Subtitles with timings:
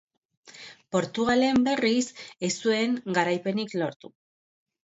[0.95, 2.07] Portugalen, berriz,
[2.49, 4.15] ez zuen garaipenik lortu.